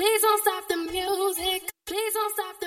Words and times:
Please 0.00 0.22
don't 0.22 0.42
stop 0.42 0.66
the 0.66 0.76
music. 0.78 1.70
Please 1.84 2.14
don't 2.14 2.32
stop 2.32 2.59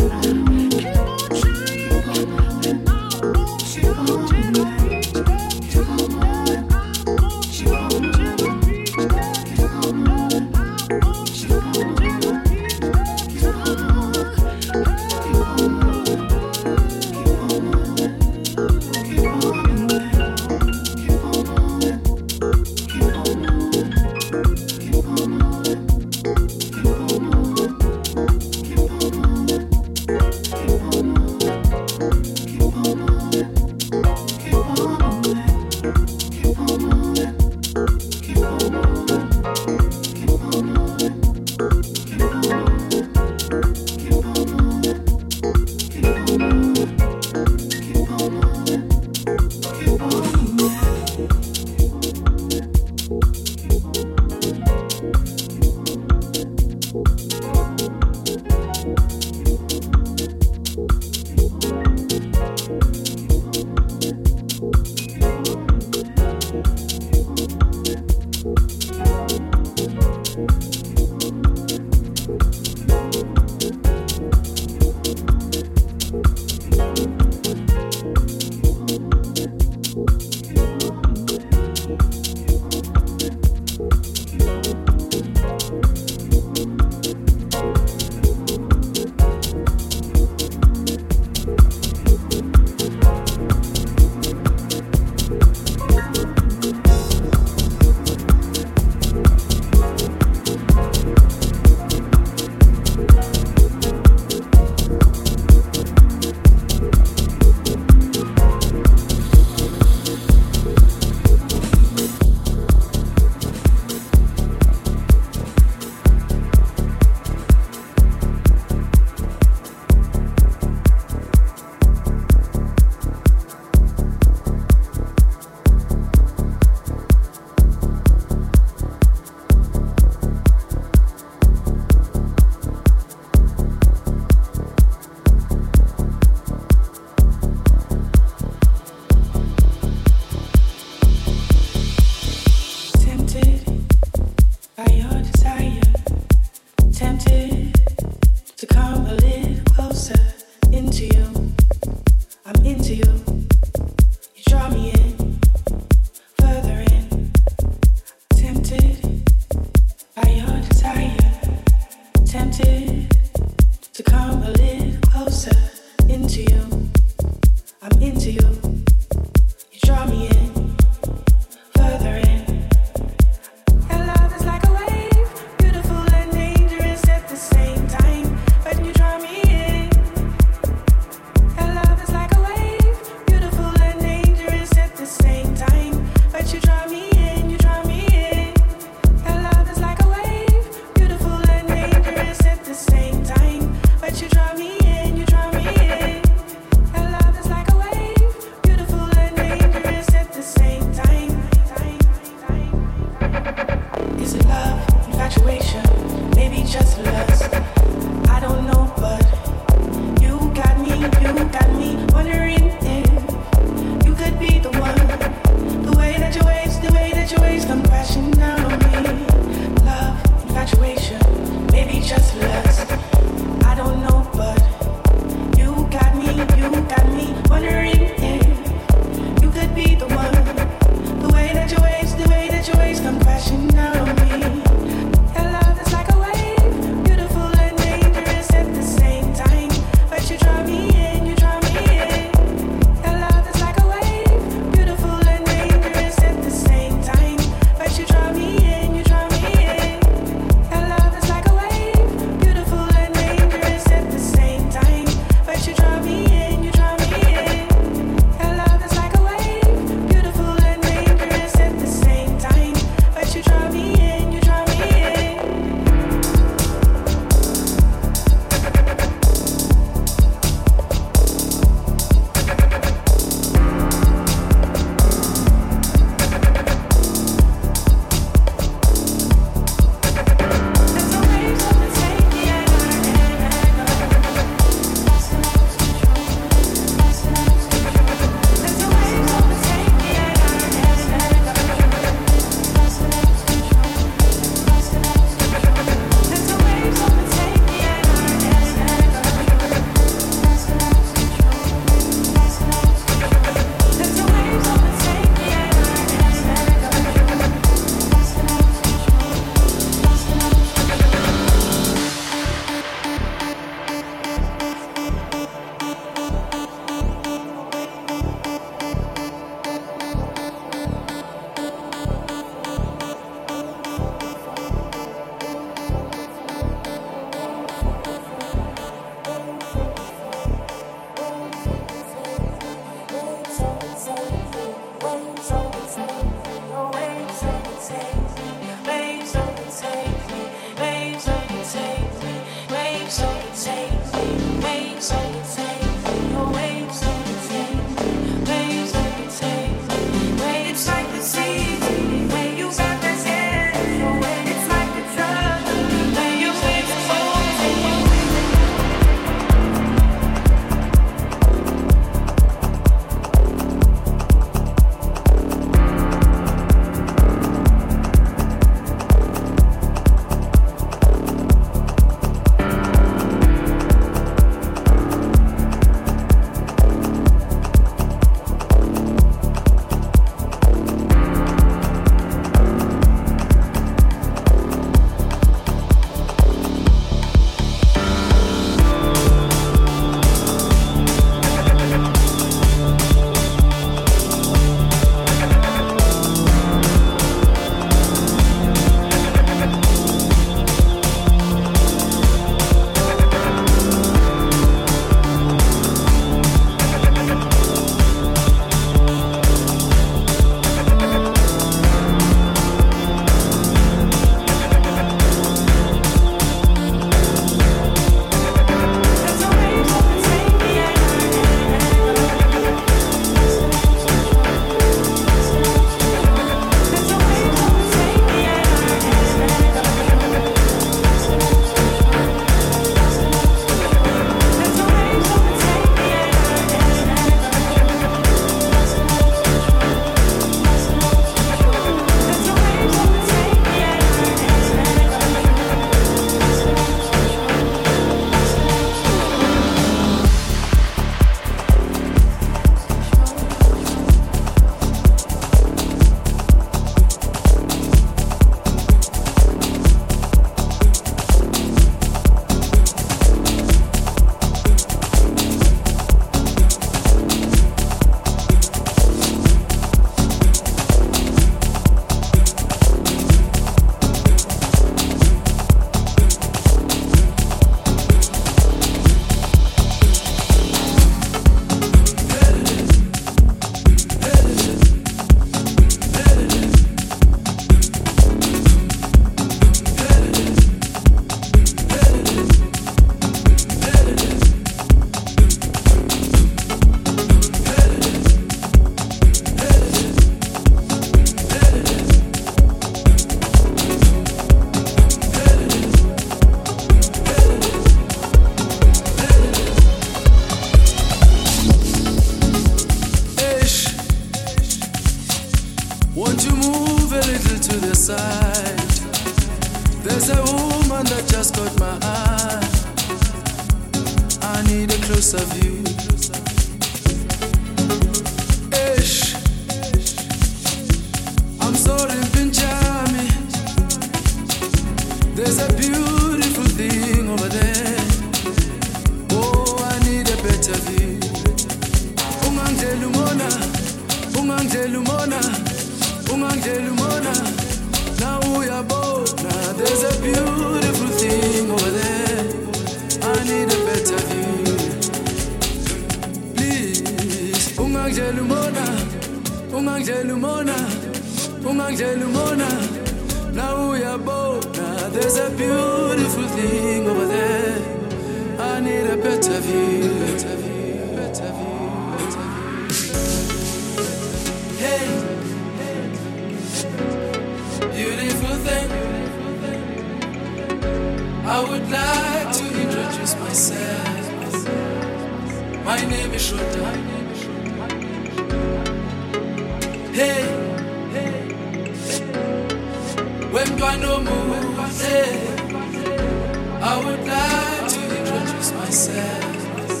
I 596.88 596.96
would 597.04 597.22
like 597.26 597.88
to 597.90 598.00
introduce 598.18 598.72
myself. 598.72 600.00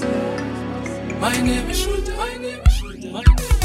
My 1.20 1.34
name 1.40 1.70
is 1.70 1.86
Ruth. 1.86 2.16
My 2.16 2.36
name 2.36 2.60
is 2.64 3.55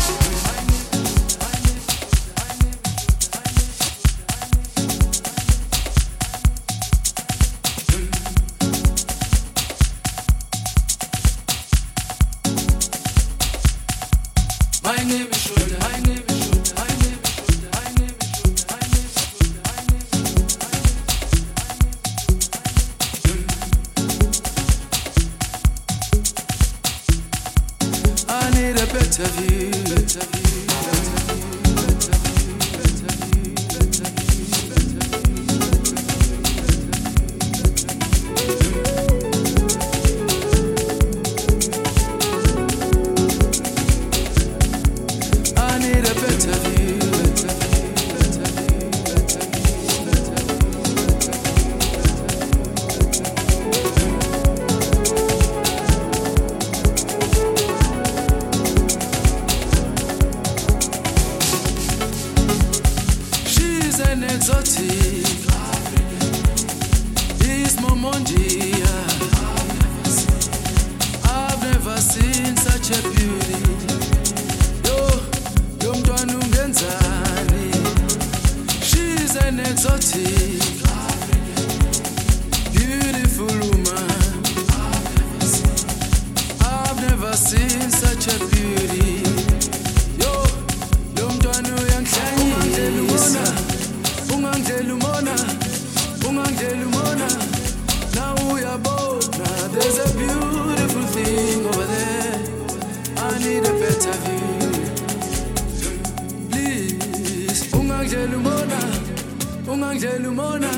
angel 109.91 110.25
umona 110.25 110.71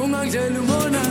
un 0.00 0.14
angel 0.14 0.56
umona 0.56 1.02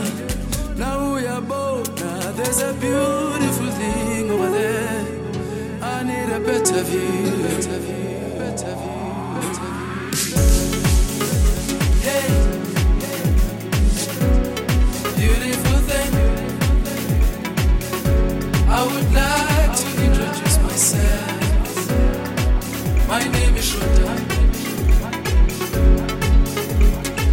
bona 1.49 2.09
there's 2.38 2.61
a 2.61 2.74
beautiful 2.74 3.72
thing 3.80 4.32
over 4.32 4.49
there. 4.49 5.05
I 5.82 6.03
need 6.03 6.30
a 6.38 6.39
better 6.39 6.82
view 6.84 7.43
better 7.43 7.80
view 7.86 8.39
better 8.39 8.74
view 8.80 8.99
beautiful 15.17 15.80
thing. 15.89 16.11
I 18.78 18.80
would 18.89 19.09
like 19.22 19.74
to 19.82 19.88
introduce 20.05 20.57
myself. 20.67 21.78
My 23.09 23.22
name 23.36 23.55
is 23.57 23.65
Shota. 23.74 24.29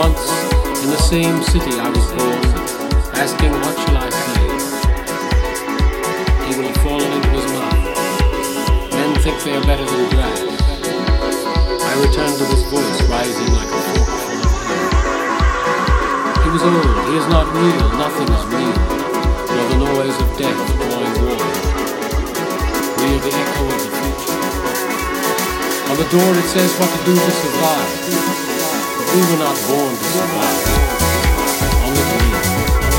once, 0.00 0.32
in 0.80 0.88
the 0.88 1.02
same 1.12 1.42
city 1.42 1.76
I 1.76 1.92
was 1.92 2.06
born, 2.16 2.40
asking, 3.20 3.52
what 3.52 3.76
shall 3.84 3.98
I 4.00 4.08
say? 4.08 4.48
He 6.48 6.52
will 6.56 6.72
fallen 6.80 7.10
into 7.20 7.30
his 7.36 7.44
mouth. 7.52 7.84
Men 8.96 9.12
think 9.20 9.36
they 9.44 9.52
are 9.60 9.66
better 9.68 9.84
than 9.84 10.08
grass. 10.08 10.40
I 11.84 11.92
return 12.00 12.32
to 12.32 12.44
this 12.48 12.64
voice 12.72 13.00
rising 13.12 13.52
like 13.52 13.68
a 13.68 13.80
fork 13.92 14.08
full 14.24 14.40
of 14.40 14.56
hay. 14.64 14.88
He 16.44 16.48
was 16.48 16.64
old, 16.64 16.96
he 17.12 17.14
is 17.20 17.28
not 17.28 17.44
real, 17.60 17.86
nothing 18.00 18.28
is 18.32 18.44
real, 18.56 18.80
nor 19.52 19.64
the 19.68 19.78
noise 19.84 20.16
of 20.16 20.28
death 20.40 20.60
drawing 20.80 21.16
war. 21.28 21.44
We 22.96 23.04
are 23.04 23.20
the 23.20 23.32
echo 23.36 23.64
of 23.68 23.80
the 23.84 23.90
future. 24.00 24.40
On 25.92 25.96
the 26.00 26.08
door 26.08 26.30
it 26.40 26.48
says 26.56 26.72
what 26.80 26.88
to 26.88 27.00
do 27.04 27.12
to 27.12 27.32
survive. 27.44 28.59
We 29.12 29.20
were 29.22 29.38
not 29.38 29.56
born 29.66 29.96
to 29.96 30.04
survive. 30.04 30.68
Only 31.82 31.96
to 32.00 32.16
live. 32.30 32.89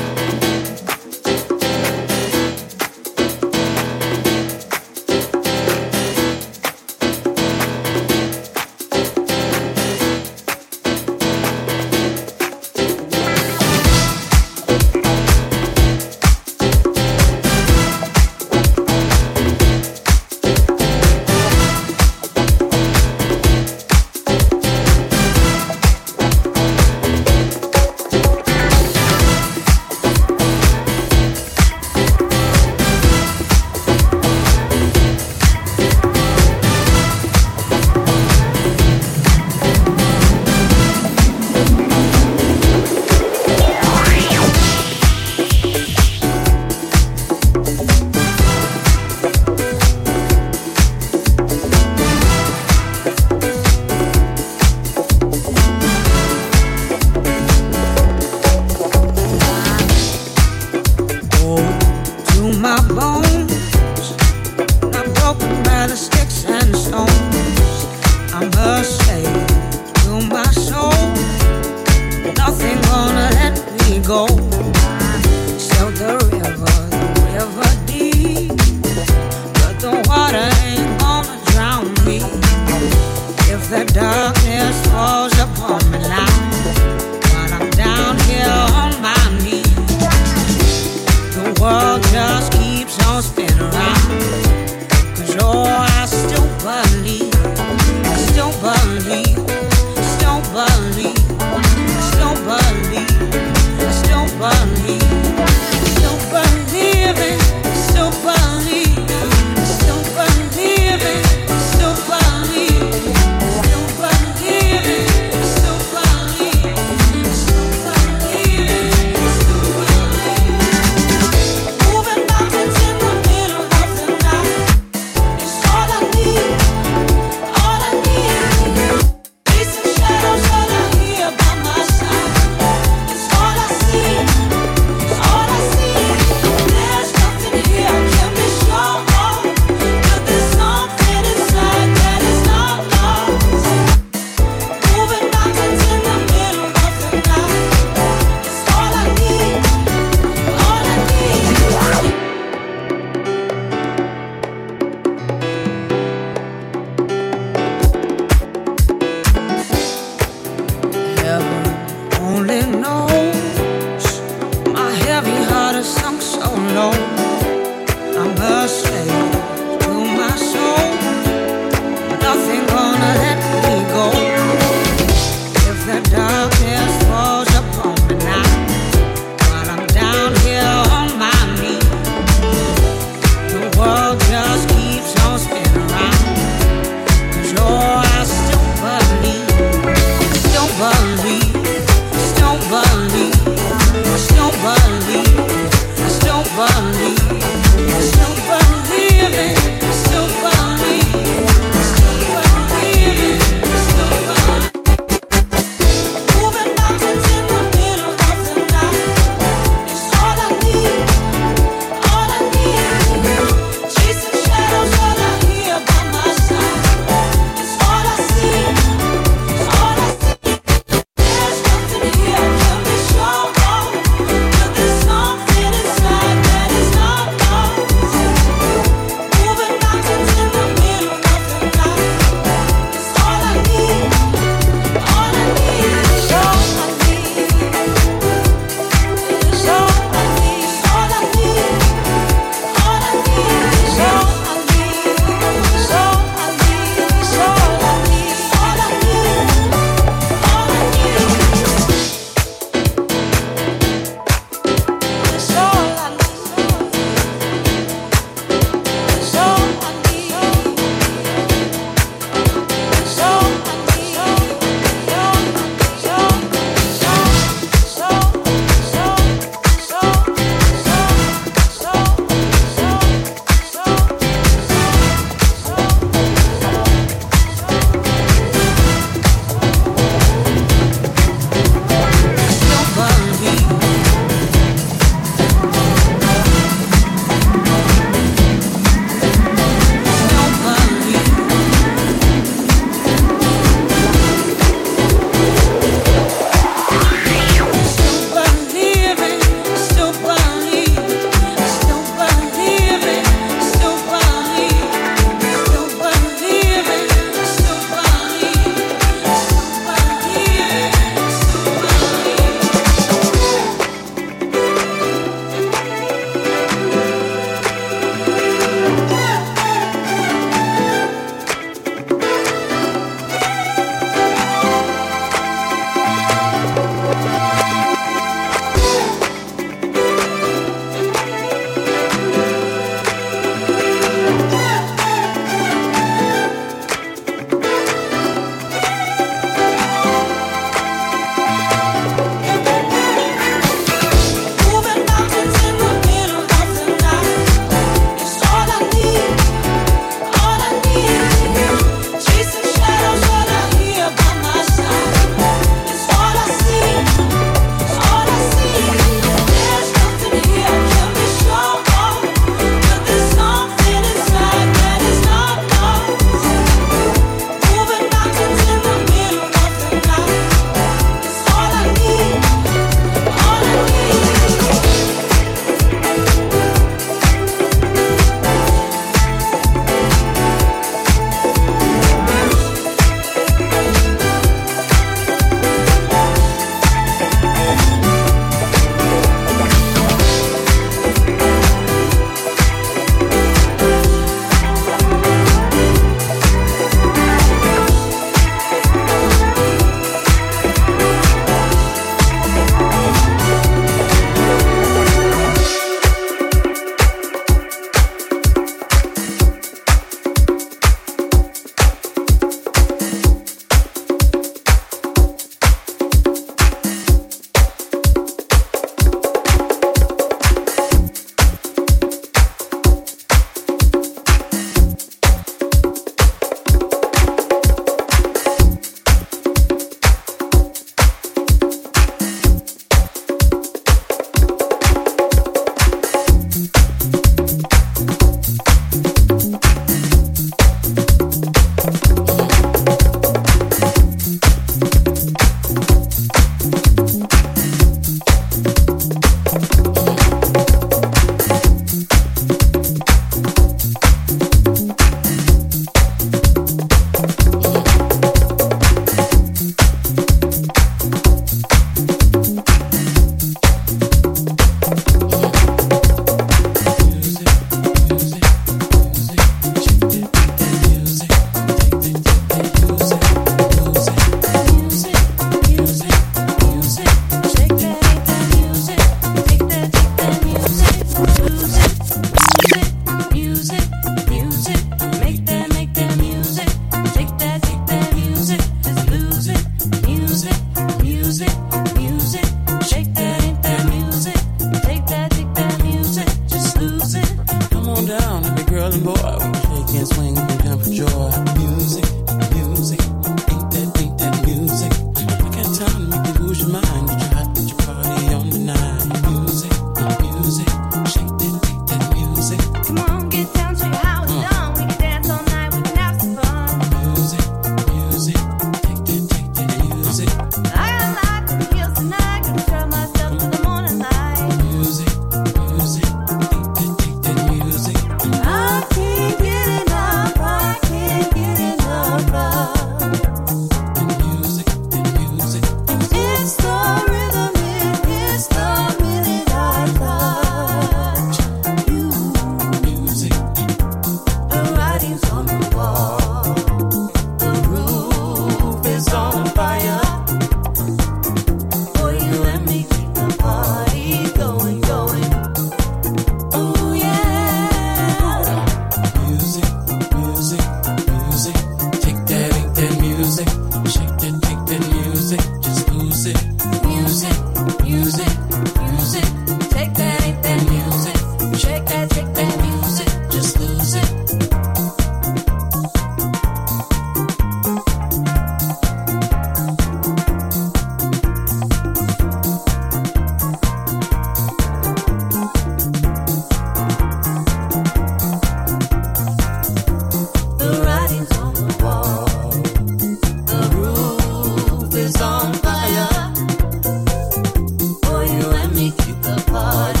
Music, 599.51 600.00